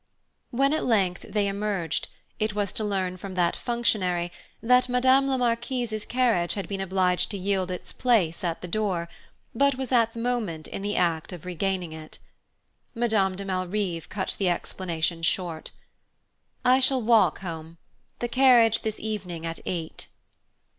When 0.49 0.73
at 0.73 0.83
length 0.83 1.27
they 1.29 1.47
emerged, 1.47 2.07
it 2.39 2.55
was 2.55 2.73
to 2.73 2.83
learn 2.83 3.17
from 3.17 3.35
that 3.35 3.55
functionary 3.55 4.31
that 4.59 4.89
Madame 4.89 5.27
la 5.27 5.37
Marquise's 5.37 6.07
carriage 6.07 6.55
had 6.55 6.67
been 6.67 6.81
obliged 6.81 7.29
to 7.29 7.37
yield 7.37 7.69
its 7.69 7.93
place 7.93 8.43
at 8.43 8.61
the 8.61 8.67
door, 8.67 9.09
but 9.53 9.75
was 9.77 9.91
at 9.91 10.13
the 10.13 10.19
moment 10.19 10.67
in 10.67 10.81
the 10.81 10.95
act 10.95 11.31
of 11.31 11.45
regaining 11.45 11.93
it. 11.93 12.17
Madame 12.95 13.35
de 13.35 13.45
Malrive 13.45 14.09
cut 14.09 14.35
the 14.39 14.49
explanation 14.49 15.21
short. 15.21 15.69
"I 16.65 16.79
shall 16.79 17.03
walk 17.03 17.41
home. 17.41 17.77
The 18.17 18.27
carriage 18.27 18.81
this 18.81 18.99
evening 18.99 19.45
at 19.45 19.59
eight." 19.67 20.07